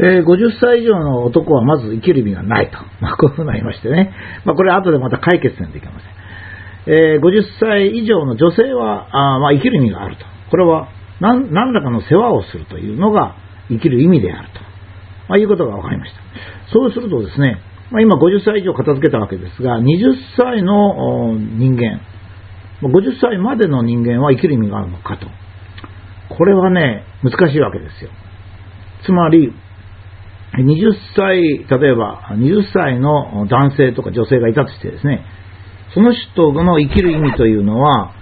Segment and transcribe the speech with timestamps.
[0.00, 2.78] えー、50歳以上の男はまず生きる意味がないと。
[3.00, 4.14] まあ、こういうふうになりましてね。
[4.44, 6.94] まあ、これ後でまた解決せんといけません。
[6.94, 10.24] えー、50歳以上の女性は、あまあ、生きる意味があると。
[10.50, 10.88] これは
[11.20, 13.36] 何、何らかの世話をするというのが
[13.68, 14.60] 生きる意味であると。
[15.28, 16.20] まあ、いうことが分かりました。
[16.72, 22.00] そうするとですね、まあ、今50歳以上片付けたわけですが、20歳の人間、
[22.80, 25.26] 50歳までの人間は生きる意味があるのかと。
[26.34, 28.10] これはね、難しいわけですよ。
[29.04, 29.52] つまり、
[30.58, 35.24] 20歳、例えば20歳の男性とか女性がいたとしてですね、
[35.94, 38.12] その人の生きる意味というのは、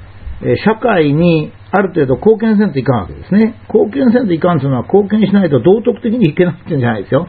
[0.65, 3.61] 社会にある程度貢献せんといかんわけですね。
[3.69, 7.29] 貢献せんといかんというのは貢献しないと道徳的にいけないっていうんじゃないですよ。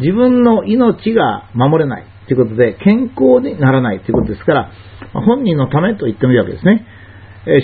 [0.00, 4.70] 自分の命が守れないということで、健康にならないということですから、
[5.12, 6.86] 本人のためと言ってもいいわけですね。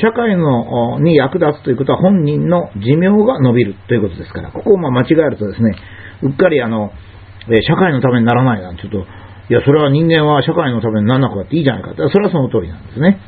[0.00, 5.76] 社会のに役立つということは本人の寿命が伸びるということですから、ここをま間違えるとですね、
[6.22, 6.90] うっかりあの、
[7.62, 9.10] 社会のためにならないなんて言うと、
[9.50, 11.94] いや、それは人間は社会のためにならなくたっていいじゃないか。
[12.10, 13.20] それはその通りなんですね。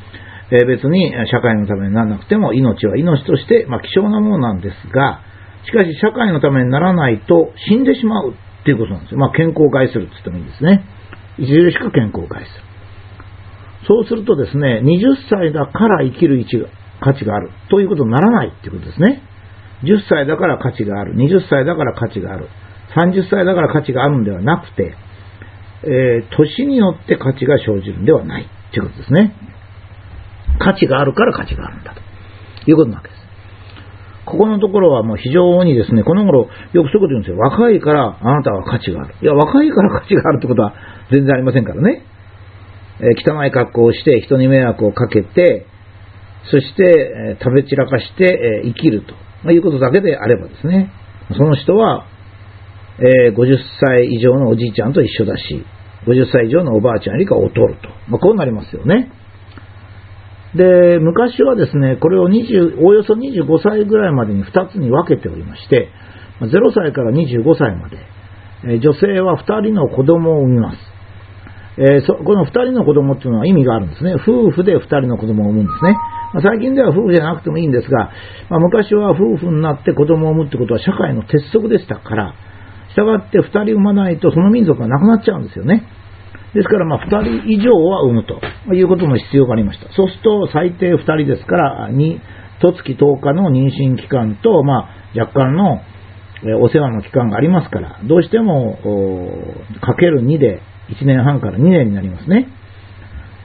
[0.51, 5.21] え別に社会のためにならなくても命は命として、まあ、希少なものなんですが、
[5.65, 9.17] しかし社会のためにならないと死んでしまうっていうことなんですよ。
[9.17, 10.83] まあ、健康を害するって言ってもいいんですね。
[11.39, 12.70] いずれしか健康を害する。
[13.87, 16.45] そうするとですね、20歳だから生きる
[16.99, 19.23] 価値があるということにならないっていうことですね。
[19.83, 21.15] 10歳だから価値がある。
[21.15, 22.47] 20歳だから価値がある。
[22.95, 24.95] 30歳だから価値があるんではなくて、
[25.83, 29.33] えー、年によって価値が生じるんではないということですね。
[30.59, 32.01] 価値があるから価値があるんだと
[32.69, 33.21] いうことなわけです。
[34.25, 37.37] ここのところはもう非常にですね、この頃よくそういうこと言うんですよ。
[37.37, 39.15] 若いからあなたは価値がある。
[39.19, 40.73] いや、若いから価値があるってことは
[41.11, 42.05] 全然ありませんからね。
[43.01, 45.65] え、汚い格好をして人に迷惑をかけて、
[46.49, 49.03] そして、え、食べ散らかして、え、生きる
[49.43, 50.91] ということだけであればですね、
[51.35, 52.05] その人は、
[52.99, 55.65] え50歳以上のおじいちゃんと一緒だし、
[56.05, 57.89] 50歳以上のおばあちゃんよりか劣ると。
[58.07, 59.11] まあ、こうなりますよね。
[60.55, 65.89] で、昔はですね、これを20、およそ25歳ぐらいまでに2つに分けておりまして、
[66.41, 70.90] 0歳から25歳まで、女性は2人の子供を産みます。
[71.77, 74.15] えー、この2人の子供っていうのは意味があるんですね。
[74.15, 75.95] 夫婦で2人の子供を産むんですね。
[76.33, 78.11] まあ、最近では夫婦じゃなくてもいいんですが、
[78.49, 82.35] まあ、昔は夫婦になって子供を産むってことは社会の鉄則でしたから、
[82.95, 85.87] 従って2人産まないとその民族がなくなっちゃうんですよね。
[86.53, 88.41] ですから、ま、2人以上は産むと
[88.73, 89.91] いうことの必要がありました。
[89.93, 92.19] そうすると、最低2人ですから、2、
[92.61, 95.81] 十月10日の妊娠期間と、まあ、若干の
[96.59, 98.77] お世話の期間がありますから、どうしても、
[99.81, 102.47] かける2で1年半から2年になりますね。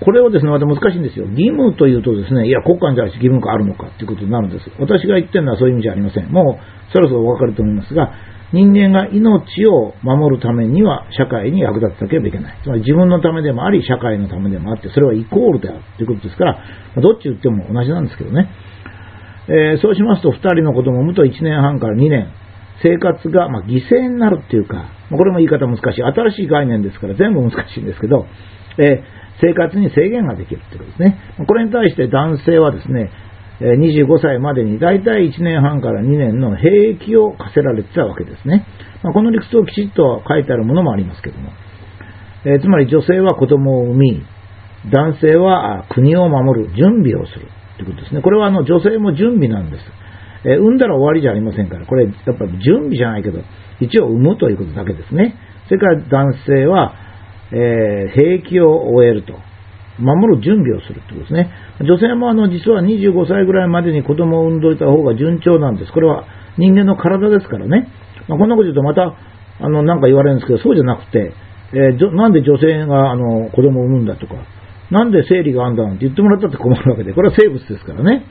[0.01, 1.25] これをですね、また難しいんですよ。
[1.27, 4.71] 義務というとですね、いや、国家に対して義務があるのかということになるんです。
[4.79, 6.29] 私が言ってるのはそういう意味じゃありません。
[6.31, 8.13] もう、そろそろお分かると思いますが、
[8.53, 12.59] 人間が命を守るためには社会に役立てなければいけない。
[12.63, 16.63] つまり自分のためでもあり、社会のためでもあって、それはイコールであるということですから、
[17.01, 18.51] どっち言っても同じなんですけどね。
[19.49, 22.29] えー、そうしますと、2人の子供を産むと1年半から2年、
[22.83, 26.03] 生活がまあ犠牲になるっていうか、これも言い方難しい。
[26.03, 28.27] 新しい概念ですから全部難しいんですけど、
[28.79, 29.03] え、
[29.41, 31.19] 生活に制限ができるということですね。
[31.47, 33.11] これに対して男性はですね、
[33.61, 38.67] 25歳までに大体1年半から2年の兵役を課せられてたわけですね。
[39.03, 41.51] ま、この理屈をきちっと書いてあるものもありますけども。
[42.45, 44.23] え、つまり女性は子供を産み、
[44.93, 48.23] 男性は国を守る準備をするということですね。
[48.23, 49.85] これはあの女性も準備なんです。
[50.45, 53.41] え、産んだら終わりじゃありませんから、これやっぱり準備じゃないけど、
[53.81, 55.37] 一応産むということだけですね。
[55.67, 56.95] それから男性は、
[57.53, 59.35] えー、兵役を終えると。
[59.99, 61.51] 守る準備をするってことですね。
[61.81, 65.93] 女性もあの実は25歳ぐらいまでに子供を産んどいた方が順調なんです。
[65.93, 66.25] これは
[66.59, 67.89] 人間の体ですからね。
[68.29, 69.17] まあ、こんなこと言うとまた、
[69.59, 71.33] あの、なんか言われるんですけど、そうじゃなくて、
[71.73, 74.35] えー、なんで女性があの子供を産むんだとか、
[74.91, 78.27] なんで生理があんだなんて言ってもらったって困るわけで、これは生物ですからね。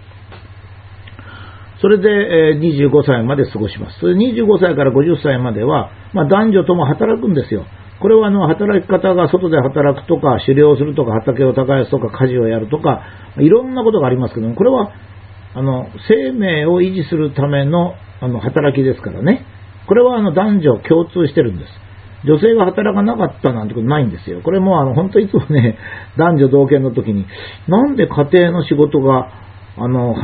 [1.86, 4.00] それで、えー、25歳まで過ごします。
[4.00, 7.64] それ25歳から50歳までは、まあ、男女とも働くんですよ。
[8.02, 13.04] これはあの働き方が外で働くとか、狩猟するとか、畑を耕すとか、家事をやるとか、
[13.38, 14.94] いろんなことがありますけども、これは
[15.54, 19.46] あの生命を維持するためのあの働きですからね。
[19.88, 21.72] これはあの男女共通してるんです。
[22.26, 24.42] 女性が働かなかったなんてことないんですよ。
[24.42, 25.78] これもあの本当いつもね、
[26.18, 27.28] 男女同権の時に、
[27.68, 29.45] なんで家庭の仕事が、
[29.78, 30.16] あの、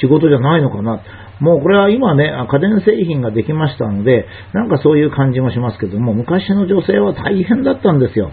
[0.00, 1.02] 仕事じゃないのかな。
[1.40, 8.30] もうこれは今ね、家電製品ができましたので、なんかそういう感じもしますけども、昔の女性は大変だったんですよ。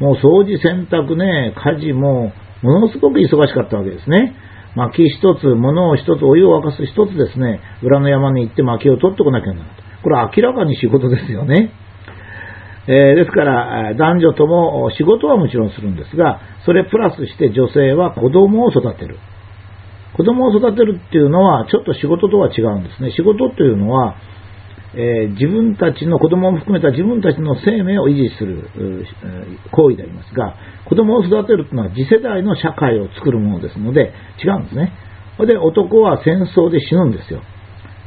[0.00, 4.34] もう掃除、洗濯ね、家事も、ものすごく忙しかったわけですね。
[4.74, 9.68] 薪一つ、物を一つ、お湯を沸かす一つですね、裏の山に行って薪を取ってこなきゃならない。
[10.02, 11.70] これは明らかに仕事ですよね。
[12.86, 19.16] えー、ですから、男女とも仕事はもちろんするんですが、それプラスして女性は子供を育てる。
[20.16, 23.10] 子供を育てるっていうのは、ちょっと仕事とは違うんですね。
[23.10, 24.16] 仕事というのは、
[24.94, 28.70] えー、自分たちの子供を含めた自分たちの生命を維持する
[29.72, 30.54] 行為でありますが、
[30.88, 34.12] 子供を育てるというのは次世代の社会を作るものですので、
[34.42, 34.92] 違うんですね。
[35.46, 37.42] で、男は戦争で死ぬんですよ。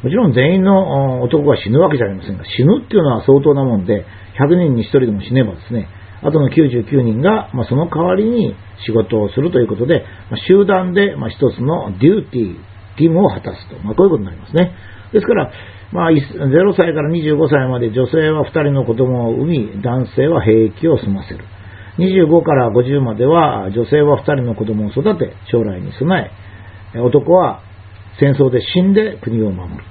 [0.04, 4.06] もちろん全員の男が死ぬわけじゃありませんが、死ぬっていうのは相当なもんで、
[4.40, 5.90] 100人に1人でも死ねばですね、
[6.22, 8.56] あとの99人が、まあ、その代わりに
[8.86, 14.74] 仕事をするということで、まあ、集団で、まあ、一つのデューティー、義務を果たすと、まあ、こういうことになりますね。
[15.14, 15.52] ですから、
[15.92, 21.46] まあ、0歳から25歳まで女性は2人の子供を産み、男性は兵役を済ませる。
[22.00, 26.32] 25から50までは女性は2人の子供を育て、将来に備
[26.96, 27.62] え、男は
[28.20, 29.84] 戦争で死んで国を守る。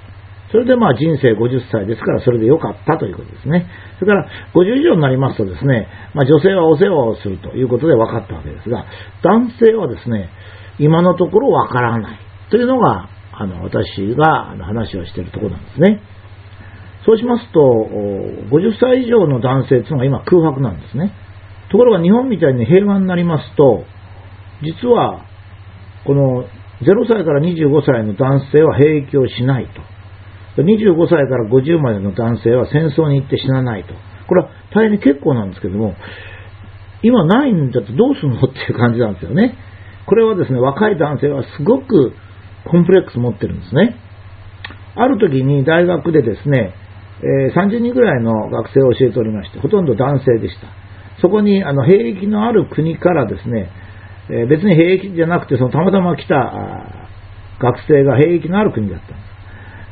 [0.53, 3.67] それでまあ人生50歳ですからそれでよかったということですね。
[3.99, 8.87] それから50以上になりますとですね、まあ、女性はお世話をするということで分かったわけですが、
[9.23, 10.31] 男性はですね、
[10.79, 12.19] 今のところ分からない
[12.51, 16.01] というのが、あの、私が話をしているところなんですね。
[17.05, 21.13] そうしますと、50歳以上の男性というのが今空白なんですね。
[21.71, 23.85] ところが日本みたいに平和になりますと、
[24.63, 25.25] 実は、
[26.05, 26.45] この
[26.83, 29.96] 0歳から25歳の男性は兵役をしないと。
[30.63, 33.95] 25歳から50までの男性は戦争に行って死なないと。
[34.29, 35.95] これは大変結構なんですけども、
[37.03, 39.57] 今ないんだってどうするのっていう感じなんですよね。
[40.07, 42.13] これはですね、若い男性はすごく
[42.65, 43.97] コンプレックス持ってるんですね。
[44.95, 46.75] ある時に大学でですね、
[47.23, 50.69] え、30人ぐらいの学生を教えておりまして、ほとんど男性でした。
[51.21, 53.71] そこにあの兵役のある国からですね、
[54.31, 56.35] え、別に兵役じゃなくて、そのたまたま来た
[57.61, 59.36] 学生が兵役のある国だったんです。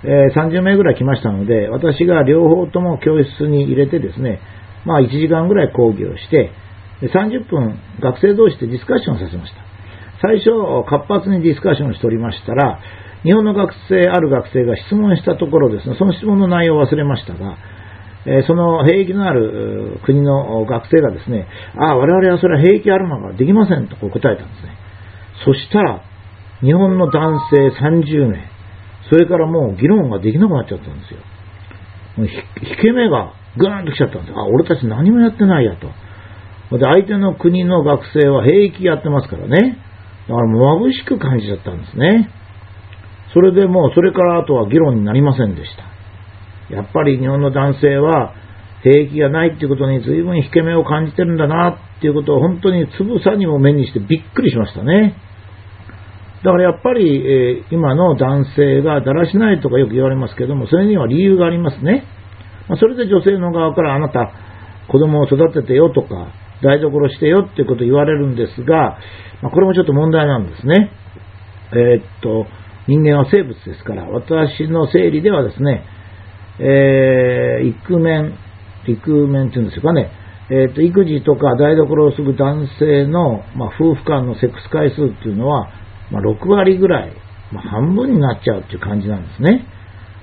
[0.04, 4.40] えー、30名ぐらい来ましたので、私が両方とも教室に入れてですね、
[4.84, 6.52] まあ1時間ぐらい講義をして、
[7.02, 9.64] 30分学生同士でディスカッションさせました。
[10.20, 10.52] 最初、
[10.88, 12.80] 活発にディスカッションしておりましたら、
[13.24, 17.56] 日本の学生、ある学生が質問したところですね、その質問の内容を忘れましたが、
[18.26, 21.46] えその兵役のある国の学生がですね、
[21.76, 24.76] ああ、我々はそれは兵役あるのができませんとこう答えたんですね。
[25.44, 26.02] そしたら、
[26.62, 28.53] 日本の男性30名、
[29.10, 31.20] それからもう議論ができなくなっちゃったんですよ。
[32.16, 32.32] もう引
[32.80, 35.88] け目がぐーんと来ちゃったんですあ、俺たち何もやってないやと。
[36.76, 39.78] で、相手の国の学生は兵役やってますからね。
[40.28, 42.30] だから眩しく感じちゃったんですね。
[43.32, 46.74] それでもう、それからあとは議論になりませんでした。
[46.74, 48.34] やっぱり日本の男性は
[48.82, 55.16] 兵役がないっていうことに随分引け目を感じてるんだなっていうことを本当につぶさにも目にしてびっくりしましたね。
[56.44, 62.04] だからやっぱり、えー、今の男性がだらしないとかよく言われますけども、それには理由がありますね。
[62.68, 64.30] まあ、それで女性の側からあなた、
[64.88, 66.28] 子供を育ててよとか、
[66.62, 68.98] 台所してよっていうことを言われるんですが、
[69.40, 70.90] まあ、これもちょっと問題なんですね。
[71.72, 72.46] えー、っと、
[72.88, 75.82] 人間は生物ですから、私の整理ではですね、
[76.58, 78.34] えー、育面、
[78.86, 80.10] 育面っていうんですかね、
[80.50, 85.70] えー、と育児とか台所をする男性の、まあ、夫婦間のセックス回数っていうのは、
[86.10, 87.12] まあ、6割ぐらい、
[87.52, 89.66] まあ、半分になっちゃうっていう感じなんですね。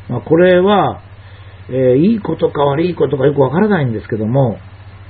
[0.09, 1.01] まあ、これは、
[1.69, 4.57] えー、いいことか悪いことかよくわからないんですけども、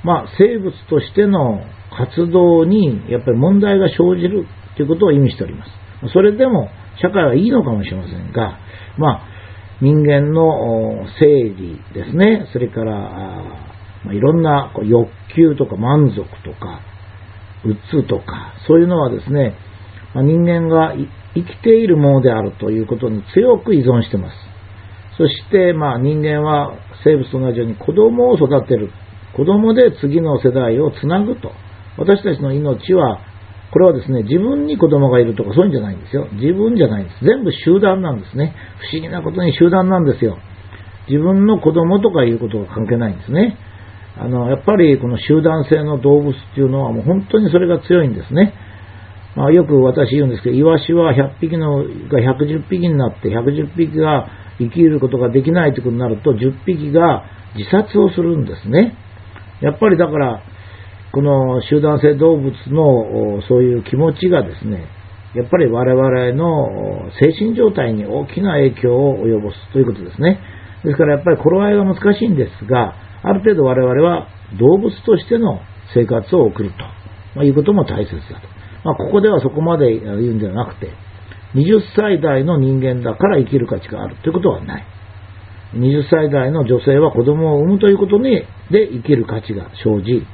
[0.04, 1.60] まあ、生物としての
[1.96, 5.70] 活動にやっぱり問題が生じるということを意味しております。
[6.12, 6.68] それでも
[7.00, 8.58] 社会はいいのかもしれませんが、
[8.98, 9.32] まあ、
[9.80, 12.92] 人間の整理ですね、それから、
[14.04, 16.80] ま、いろんな欲求とか満足とか、
[17.64, 19.56] うつとか、そういうのはですね、
[20.14, 20.94] ま人間が
[21.34, 24.36] 生きているものであるということに強く依存しています。
[25.18, 28.90] そして、まあ、人間は生物と同じように子供を育てる。
[29.36, 31.52] 子供で次の世代をつなぐと。
[31.98, 33.20] 私たちの命は、
[33.72, 36.28] これはですね、自分に子供がいるとかそういうんじゃないんですよ。
[36.32, 37.24] 自分じゃないんです。
[37.24, 38.54] 全部集団なんですね。
[38.80, 40.38] 不思議なことに集団なんですよ。
[41.08, 43.56] 自分の子供とかいうことが関係ないんですね。
[44.18, 48.52] あの、やっぱりこの集団性の動物っていうのはもう本当にそれが強いんですね。
[49.34, 51.84] まあ、よく私言うんですけど、イワシは100匹のが
[52.18, 57.24] 110匹になって、110匹が生きることができないということになると、10匹が
[57.56, 58.96] 自殺をするんですね。
[59.60, 60.42] やっぱりだから、
[61.12, 64.86] この集団性動物のそういう気持ちがですね、
[65.34, 70.40] やっぱり我々の精神状態に大きな影響を及ぼすということですね。
[70.84, 75.60] ですからやっぱり頃合いが難しいんですが、ある程度我々は動物としての
[75.94, 76.76] 生活を送ると、
[77.34, 78.48] まあ、いうことも大切だと。
[78.84, 80.90] まあ、ここではそこまで言うんではなくて、
[81.54, 84.86] 20歳代の人間だから生きる価値があるということはない。
[85.74, 90.26] 20歳代の女性は子供を産むということにで生きる価値が生じ、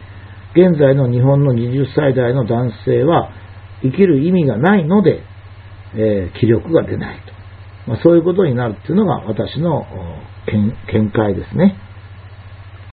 [0.55, 3.31] 現在の日本の20歳代の男性は
[3.83, 5.23] 生きる意味がないので、
[5.95, 7.33] えー、気力が出ないと。
[7.91, 9.87] まあ、そういうことになるっていうのが私の
[10.93, 11.77] 見解ですね。